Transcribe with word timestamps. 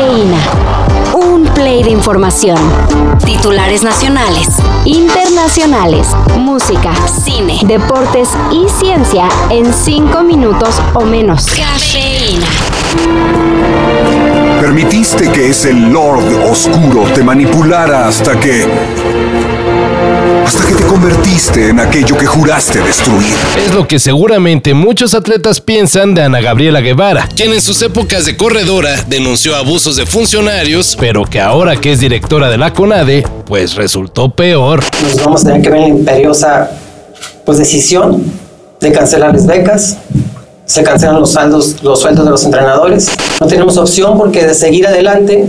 Cafeína. 0.00 0.38
Un 1.12 1.44
play 1.52 1.82
de 1.82 1.90
información. 1.90 2.56
Titulares 3.22 3.82
nacionales, 3.82 4.48
internacionales, 4.86 6.08
música, 6.38 6.94
cine, 7.06 7.60
deportes 7.64 8.30
y 8.50 8.66
ciencia 8.70 9.28
en 9.50 9.74
cinco 9.74 10.22
minutos 10.22 10.80
o 10.94 11.04
menos. 11.04 11.44
Cafeína. 11.44 12.46
Permitiste 14.58 15.30
que 15.32 15.50
ese 15.50 15.74
Lord 15.74 16.48
Oscuro 16.50 17.02
te 17.14 17.22
manipulara 17.22 18.08
hasta 18.08 18.40
que 18.40 18.66
hasta 20.44 20.66
que 20.66 20.74
te 20.74 20.84
convertiste 20.84 21.68
en 21.68 21.80
aquello 21.80 22.16
que 22.16 22.26
juraste 22.26 22.80
destruir. 22.80 23.34
Es 23.56 23.74
lo 23.74 23.86
que 23.86 23.98
seguramente 23.98 24.74
muchos 24.74 25.14
atletas 25.14 25.60
piensan 25.60 26.14
de 26.14 26.22
Ana 26.22 26.40
Gabriela 26.40 26.80
Guevara, 26.80 27.28
quien 27.34 27.52
en 27.52 27.60
sus 27.60 27.80
épocas 27.82 28.26
de 28.26 28.36
corredora 28.36 29.04
denunció 29.08 29.56
abusos 29.56 29.96
de 29.96 30.06
funcionarios, 30.06 30.96
pero 30.98 31.24
que 31.24 31.40
ahora 31.40 31.76
que 31.76 31.92
es 31.92 32.00
directora 32.00 32.50
de 32.50 32.58
la 32.58 32.72
CONADE, 32.72 33.24
pues 33.46 33.74
resultó 33.74 34.30
peor. 34.30 34.82
Nos 35.02 35.24
vamos 35.24 35.42
a 35.42 35.48
tener 35.48 35.62
que 35.62 35.70
ver 35.70 35.80
la 35.80 35.88
imperiosa 35.88 36.70
pues, 37.44 37.58
decisión 37.58 38.24
de 38.80 38.92
cancelar 38.92 39.32
las 39.32 39.46
becas, 39.46 39.98
se 40.64 40.82
cancelan 40.82 41.20
los, 41.20 41.32
saldos, 41.32 41.82
los 41.82 42.00
sueldos 42.00 42.24
de 42.24 42.30
los 42.30 42.44
entrenadores. 42.44 43.10
No 43.40 43.46
tenemos 43.46 43.76
opción 43.76 44.16
porque 44.16 44.46
de 44.46 44.54
seguir 44.54 44.86
adelante, 44.86 45.46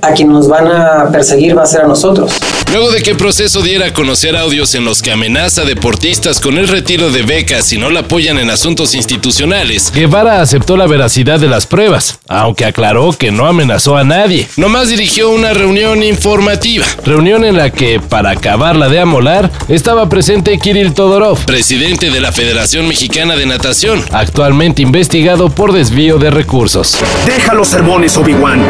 a 0.00 0.12
quien 0.12 0.28
nos 0.32 0.48
van 0.48 0.68
a 0.68 1.08
perseguir 1.10 1.56
va 1.56 1.62
a 1.62 1.66
ser 1.66 1.82
a 1.82 1.86
nosotros. 1.86 2.32
Luego 2.72 2.90
de 2.90 3.02
que 3.02 3.14
Proceso 3.14 3.62
diera 3.62 3.86
a 3.86 3.92
conocer 3.94 4.36
audios 4.36 4.74
en 4.74 4.84
los 4.84 5.00
que 5.00 5.10
amenaza 5.10 5.62
a 5.62 5.64
deportistas 5.64 6.40
con 6.40 6.58
el 6.58 6.68
retiro 6.68 7.10
de 7.10 7.22
becas 7.22 7.64
si 7.64 7.78
no 7.78 7.90
la 7.90 8.00
apoyan 8.00 8.38
en 8.38 8.50
asuntos 8.50 8.94
institucionales, 8.94 9.90
Guevara 9.94 10.40
aceptó 10.42 10.76
la 10.76 10.86
veracidad 10.86 11.40
de 11.40 11.48
las 11.48 11.66
pruebas, 11.66 12.18
aunque 12.28 12.64
aclaró 12.64 13.12
que 13.12 13.30
no 13.30 13.46
amenazó 13.46 13.96
a 13.96 14.04
nadie. 14.04 14.46
Nomás 14.56 14.88
dirigió 14.88 15.30
una 15.30 15.54
reunión 15.54 16.02
informativa, 16.02 16.84
reunión 17.04 17.44
en 17.44 17.56
la 17.56 17.70
que, 17.70 18.00
para 18.00 18.30
acabarla 18.30 18.88
de 18.88 19.00
amolar, 19.00 19.50
estaba 19.68 20.08
presente 20.08 20.58
Kirill 20.58 20.92
Todorov, 20.92 21.44
presidente 21.46 22.10
de 22.10 22.20
la 22.20 22.32
Federación 22.32 22.88
Mexicana 22.88 23.36
de 23.36 23.46
Natación, 23.46 24.04
actualmente 24.12 24.82
investigado 24.82 25.48
por 25.48 25.72
desvío 25.72 26.18
de 26.18 26.30
recursos. 26.30 26.98
Deja 27.24 27.54
los 27.54 27.68
sermones, 27.68 28.16
Obi-Wan. 28.16 28.60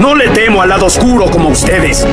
No 0.00 0.14
le 0.14 0.28
temo 0.28 0.62
al 0.62 0.70
lado 0.70 0.86
oscuro 0.86 1.30
como 1.30 1.50
ustedes. 1.50 2.04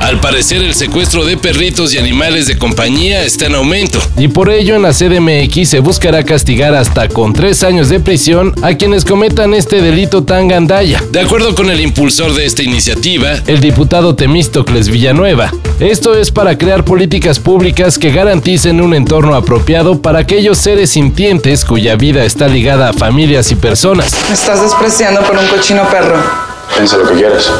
Al 0.00 0.20
parecer 0.20 0.62
el 0.62 0.74
secuestro 0.74 1.24
de 1.24 1.36
perritos 1.36 1.92
y 1.92 1.98
animales 1.98 2.46
de 2.46 2.56
compañía 2.56 3.24
está 3.24 3.46
en 3.46 3.56
aumento 3.56 4.00
y 4.16 4.28
por 4.28 4.48
ello 4.48 4.76
en 4.76 4.82
la 4.82 4.92
CDMX 4.92 5.68
se 5.68 5.80
buscará 5.80 6.24
castigar 6.24 6.74
hasta 6.74 7.08
con 7.08 7.32
tres 7.32 7.62
años 7.62 7.88
de 7.88 8.00
prisión 8.00 8.54
a 8.62 8.74
quienes 8.74 9.04
cometan 9.04 9.54
este 9.54 9.82
delito 9.82 10.22
tan 10.22 10.48
gandalla. 10.48 11.02
De 11.10 11.20
acuerdo 11.20 11.54
con 11.54 11.68
el 11.68 11.80
impulsor 11.80 12.34
de 12.34 12.46
esta 12.46 12.62
iniciativa, 12.62 13.34
el 13.46 13.60
diputado 13.60 14.14
Temístocles 14.14 14.88
Villanueva, 14.88 15.52
esto 15.80 16.14
es 16.14 16.30
para 16.30 16.56
crear 16.56 16.84
políticas 16.84 17.38
públicas 17.38 17.98
que 17.98 18.12
garanticen 18.12 18.80
un 18.80 18.94
entorno 18.94 19.34
apropiado 19.34 20.00
para 20.00 20.20
aquellos 20.20 20.58
seres 20.58 20.90
sintientes 20.90 21.64
cuya 21.64 21.96
vida 21.96 22.24
está 22.24 22.48
ligada 22.48 22.90
a 22.90 22.92
familias 22.92 23.50
y 23.50 23.56
personas. 23.56 24.12
Me 24.28 24.34
estás 24.34 24.62
despreciando 24.62 25.20
por 25.22 25.36
un 25.36 25.46
cochino 25.48 25.88
perro. 25.90 26.16
Piensa 26.74 26.96
lo 26.98 27.08
que 27.08 27.14
quieras. 27.14 27.50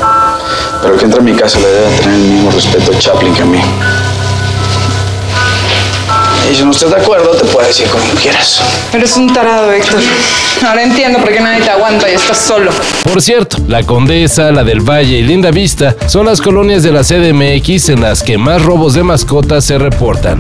Pero 0.80 0.94
el 0.94 0.98
que 0.98 1.04
entra 1.06 1.18
en 1.18 1.24
mi 1.24 1.34
casa 1.34 1.58
le 1.58 1.66
debe 1.66 1.96
tener 1.98 2.14
el 2.14 2.20
mismo 2.20 2.50
respeto 2.50 2.92
a 2.92 2.98
Chaplin 2.98 3.34
que 3.34 3.42
a 3.42 3.46
mí. 3.46 3.60
Y 6.50 6.54
si 6.54 6.64
no 6.64 6.70
estás 6.70 6.90
de 6.90 6.96
acuerdo, 6.96 7.30
te 7.32 7.44
puedes 7.46 7.68
decir 7.68 7.88
como 7.88 8.04
quieras. 8.20 8.62
Eres 8.92 9.16
un 9.16 9.32
tarado, 9.32 9.70
Héctor. 9.70 10.00
Ahora 10.66 10.82
entiendo 10.82 11.18
por 11.18 11.30
qué 11.30 11.40
nadie 11.40 11.62
te 11.62 11.70
aguanta 11.70 12.10
y 12.10 12.14
estás 12.14 12.38
solo. 12.38 12.70
Por 13.04 13.20
cierto, 13.20 13.58
la 13.68 13.82
Condesa, 13.82 14.50
la 14.50 14.64
del 14.64 14.80
Valle 14.80 15.18
y 15.18 15.22
Linda 15.22 15.50
Vista 15.50 15.94
son 16.06 16.26
las 16.26 16.40
colonias 16.40 16.82
de 16.82 16.92
la 16.92 17.02
CDMX 17.02 17.90
en 17.90 18.00
las 18.00 18.22
que 18.22 18.38
más 18.38 18.62
robos 18.62 18.94
de 18.94 19.02
mascotas 19.02 19.64
se 19.64 19.76
reportan. 19.78 20.38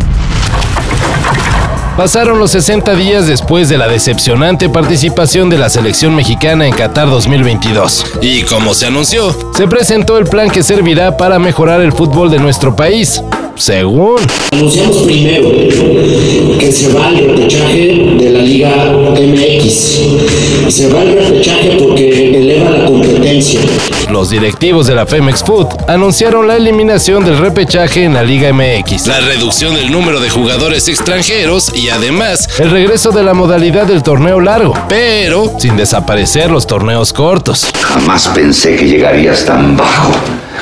Pasaron 1.98 2.38
los 2.38 2.52
60 2.52 2.94
días 2.94 3.26
después 3.26 3.68
de 3.68 3.76
la 3.76 3.88
decepcionante 3.88 4.68
participación 4.68 5.50
de 5.50 5.58
la 5.58 5.68
selección 5.68 6.14
mexicana 6.14 6.64
en 6.64 6.72
Qatar 6.72 7.10
2022. 7.10 8.06
Y 8.22 8.42
como 8.42 8.72
se 8.72 8.86
anunció, 8.86 9.36
se 9.52 9.66
presentó 9.66 10.16
el 10.16 10.26
plan 10.26 10.48
que 10.48 10.62
servirá 10.62 11.16
para 11.16 11.40
mejorar 11.40 11.80
el 11.80 11.90
fútbol 11.90 12.30
de 12.30 12.38
nuestro 12.38 12.76
país. 12.76 13.20
Según. 13.56 14.20
Anunciamos 14.52 14.98
primero 14.98 15.50
que 16.60 16.70
se 16.70 16.92
va 16.92 17.08
el 17.08 17.30
repechaje 17.30 18.16
de 18.16 18.30
la 18.30 18.42
Liga 18.42 18.92
MX. 18.92 20.72
Se 20.72 20.88
va 20.92 21.02
el 21.02 21.14
repechaje 21.14 21.57
Los 24.28 24.42
directivos 24.42 24.86
de 24.86 24.94
la 24.94 25.06
Femex 25.06 25.42
Food 25.42 25.68
anunciaron 25.88 26.46
la 26.46 26.56
eliminación 26.56 27.24
del 27.24 27.38
repechaje 27.38 28.04
en 28.04 28.12
la 28.12 28.22
Liga 28.22 28.52
MX, 28.52 29.06
la 29.06 29.20
reducción 29.20 29.74
del 29.74 29.90
número 29.90 30.20
de 30.20 30.28
jugadores 30.28 30.86
extranjeros 30.86 31.72
y 31.74 31.88
además 31.88 32.46
el 32.60 32.70
regreso 32.70 33.10
de 33.10 33.22
la 33.22 33.32
modalidad 33.32 33.86
del 33.86 34.02
torneo 34.02 34.38
largo, 34.38 34.74
pero 34.86 35.54
sin 35.58 35.78
desaparecer 35.78 36.50
los 36.50 36.66
torneos 36.66 37.14
cortos. 37.14 37.68
Jamás 37.80 38.28
pensé 38.28 38.76
que 38.76 38.86
llegarías 38.86 39.46
tan 39.46 39.78
bajo. 39.78 40.12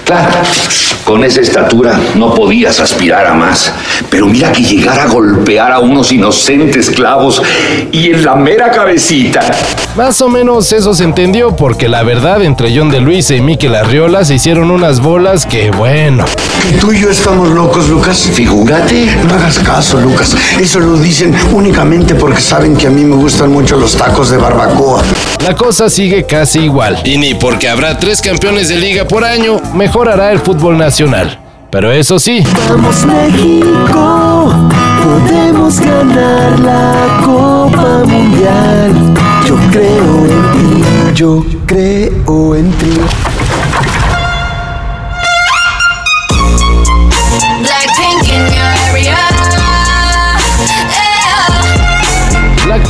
Claro, 0.07 0.37
con 1.03 1.25
esa 1.25 1.41
estatura 1.41 1.99
no 2.15 2.33
podías 2.33 2.79
aspirar 2.79 3.27
a 3.27 3.35
más. 3.35 3.73
Pero 4.09 4.27
mira 4.27 4.53
que 4.53 4.63
llegar 4.63 5.01
a 5.01 5.07
golpear 5.07 5.73
a 5.73 5.81
unos 5.81 6.13
inocentes 6.13 6.91
clavos 6.91 7.43
y 7.91 8.13
en 8.13 8.25
la 8.25 8.37
mera 8.37 8.71
cabecita. 8.71 9.41
Más 9.97 10.21
o 10.21 10.29
menos 10.29 10.71
eso 10.73 10.95
se 10.95 11.03
entendió 11.03 11.57
porque 11.57 11.89
la 11.89 12.05
verdad 12.05 12.41
entre 12.45 12.73
John 12.77 12.89
de 12.89 13.01
Luis 13.01 13.33
y 13.33 13.41
Miquel 13.41 13.75
Arriola 13.75 14.25
se 14.25 14.37
hicieron 14.37 14.71
unas 14.71 15.01
bolas 15.01 15.45
que 15.45 15.73
bueno. 15.73 16.25
Que 16.63 16.79
tú 16.79 16.93
y 16.93 17.01
yo 17.01 17.11
estamos 17.11 17.49
locos, 17.49 17.89
Lucas. 17.89 18.31
Figúrate. 18.33 19.07
No 19.27 19.35
hagas 19.35 19.59
caso, 19.59 20.01
Lucas. 20.01 20.37
Eso 20.61 20.79
lo 20.79 20.97
dicen 20.99 21.35
únicamente 21.53 22.15
porque 22.15 22.41
saben 22.41 22.77
que 22.77 22.87
a 22.87 22.91
mí 22.91 23.05
me 23.05 23.17
gustan 23.17 23.51
mucho 23.51 23.77
los 23.77 23.97
tacos 23.97 24.31
de 24.31 24.37
barbacoa. 24.37 25.03
La 25.43 25.55
cosa 25.55 25.89
sigue 25.89 26.25
casi 26.25 26.61
igual. 26.61 27.01
Y 27.05 27.19
ni 27.19 27.35
porque 27.35 27.69
habrá 27.69 27.99
tres 27.99 28.21
campeones 28.21 28.69
de 28.69 28.77
liga 28.77 29.07
por 29.07 29.25
año, 29.25 29.61
mejorará 29.75 30.33
el 30.33 30.41
fútbol 30.41 30.77
nacional. 30.77 31.39
Pero 31.71 31.93
eso 31.93 32.19
sí. 32.19 32.43
Vamos 32.69 33.05
México, 33.05 34.55
podemos 35.05 35.81
ganar 35.81 36.59
la 36.61 37.21
Copa 37.25 38.05
Mundial. 38.07 39.15
Yo 39.47 39.57
creo 39.71 40.25
en 40.25 40.53
ti, 40.53 40.85
yo 41.15 41.45
creo 41.67 42.55
en 42.55 42.71
ti. 42.73 43.26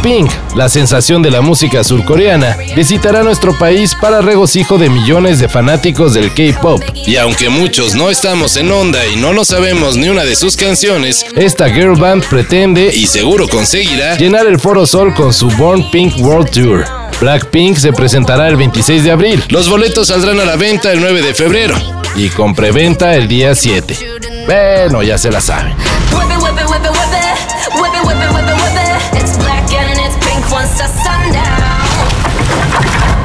Blackpink, 0.06 0.30
la 0.54 0.68
sensación 0.68 1.20
de 1.20 1.32
la 1.32 1.40
música 1.40 1.82
surcoreana, 1.82 2.56
visitará 2.76 3.24
nuestro 3.24 3.58
país 3.58 3.96
para 4.00 4.20
regocijo 4.20 4.78
de 4.78 4.88
millones 4.88 5.40
de 5.40 5.48
fanáticos 5.48 6.14
del 6.14 6.32
K-pop. 6.32 6.80
Y 6.94 7.16
aunque 7.16 7.48
muchos 7.48 7.96
no 7.96 8.08
estamos 8.08 8.56
en 8.56 8.70
onda 8.70 9.04
y 9.04 9.16
no 9.16 9.32
nos 9.32 9.48
sabemos 9.48 9.96
ni 9.96 10.08
una 10.08 10.22
de 10.22 10.36
sus 10.36 10.56
canciones, 10.56 11.26
esta 11.34 11.68
girl 11.68 11.96
band 11.96 12.24
pretende 12.24 12.94
y 12.94 13.06
seguro 13.08 13.48
conseguirá 13.48 14.16
llenar 14.16 14.46
el 14.46 14.60
Foro 14.60 14.86
Sol 14.86 15.12
con 15.12 15.34
su 15.34 15.48
Born 15.50 15.90
Pink 15.90 16.18
World 16.18 16.50
Tour. 16.50 16.84
Blackpink 17.20 17.76
se 17.76 17.92
presentará 17.92 18.46
el 18.46 18.54
26 18.54 19.02
de 19.02 19.10
abril. 19.10 19.42
Los 19.48 19.68
boletos 19.68 20.06
saldrán 20.06 20.38
a 20.38 20.44
la 20.44 20.54
venta 20.54 20.92
el 20.92 21.00
9 21.00 21.20
de 21.20 21.34
febrero 21.34 21.74
y 22.14 22.28
con 22.28 22.54
preventa 22.54 23.16
el 23.16 23.26
día 23.26 23.56
7. 23.56 24.20
Bueno, 24.46 25.02
ya 25.02 25.18
se 25.18 25.32
la 25.32 25.40
saben. 25.40 25.74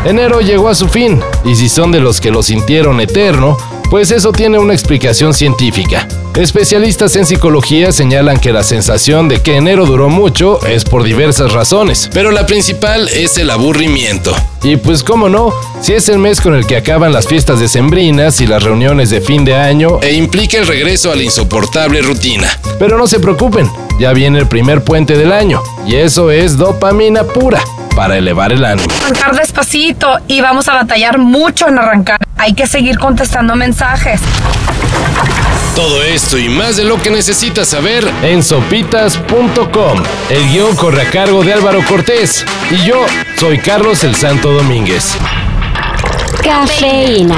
Enero 0.04 0.42
llegó 0.42 0.70
a 0.70 0.76
su 0.76 0.88
fin, 0.88 1.22
y 1.46 1.56
si 1.56 1.70
son 1.70 1.92
de 1.92 2.00
los 2.00 2.20
que 2.20 2.32
lo 2.32 2.42
sintieron 2.42 3.00
eterno, 3.00 3.58
pues 3.92 4.10
eso 4.12 4.32
tiene 4.32 4.58
una 4.58 4.74
explicación 4.74 5.34
científica. 5.34 6.08
Especialistas 6.36 7.16
en 7.18 7.26
psicología 7.26 7.92
señalan 7.92 8.40
que 8.40 8.54
la 8.54 8.64
sensación 8.64 9.28
de 9.28 9.42
que 9.42 9.58
enero 9.58 9.86
duró 9.86 10.10
mucho 10.10 10.66
es 10.66 10.86
por 10.86 11.04
diversas 11.04 11.52
razones, 11.52 12.10
pero 12.14 12.32
la 12.32 12.46
principal 12.46 13.10
es 13.10 13.38
el 13.38 13.50
aburrimiento. 13.50 14.34
Y 14.64 14.78
pues 14.78 15.04
cómo 15.04 15.28
no, 15.28 15.54
si 15.82 15.94
es 15.94 16.08
el 16.08 16.20
mes 16.20 16.40
con 16.40 16.56
el 16.56 16.66
que 16.66 16.78
acaban 16.78 17.12
las 17.12 17.28
fiestas 17.28 17.60
decembrinas 17.60 18.40
y 18.40 18.48
las 18.48 18.64
reuniones 18.64 19.10
de 19.10 19.20
fin 19.20 19.44
de 19.44 19.56
año 19.56 20.00
e 20.02 20.14
implica 20.14 20.58
el 20.58 20.68
regreso 20.68 21.12
a 21.12 21.16
la 21.16 21.24
insoportable 21.24 22.02
rutina. 22.02 22.48
Pero 22.80 22.98
no 22.98 23.08
se 23.08 23.20
preocupen, 23.20 23.70
ya 24.02 24.14
viene 24.14 24.40
el 24.40 24.48
primer 24.48 24.84
puente 24.84 25.16
del 25.16 25.32
año, 25.32 25.62
y 25.86 25.96
eso 25.98 26.32
es 26.32 26.58
dopamina 26.58 27.24
pura 27.24 27.62
para 27.96 28.18
elevar 28.18 28.52
el 28.52 28.66
ánimo. 28.66 28.88
Arrancar 29.04 29.36
despacito 29.36 30.18
y 30.28 30.42
vamos 30.42 30.68
a 30.68 30.74
batallar 30.74 31.20
mucho 31.20 31.68
en 31.68 31.78
arrancar. 31.78 32.18
Hay 32.36 32.54
que 32.54 32.66
seguir 32.66 32.98
contestando 32.98 33.56
mensajes. 33.56 34.20
Todo 35.76 36.02
esto 36.02 36.40
y 36.40 36.50
más 36.50 36.78
de 36.78 36.84
lo 36.84 37.00
que 37.00 37.12
necesitas 37.12 37.68
saber 37.68 38.04
en 38.24 38.42
sopitas.com. 38.42 40.04
El 40.32 40.50
guion 40.50 40.76
corre 40.76 41.04
a 41.04 41.12
cargo 41.12 41.44
de 41.44 41.54
Álvaro 41.54 41.86
Cortés 41.88 42.44
y 42.72 42.84
yo 42.84 43.06
soy 43.38 43.60
Carlos 43.60 44.04
el 44.04 44.16
Santo 44.16 44.52
Domínguez. 44.52 45.16
Cafeína. 46.44 47.38